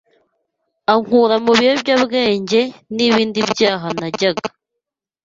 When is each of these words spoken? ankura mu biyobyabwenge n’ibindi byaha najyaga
ankura 0.93 1.35
mu 1.45 1.51
biyobyabwenge 1.59 2.61
n’ibindi 2.95 3.39
byaha 3.51 3.87
najyaga 3.99 4.47